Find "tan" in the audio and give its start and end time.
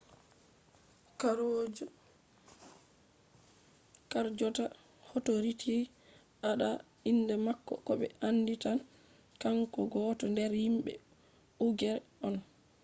8.63-8.79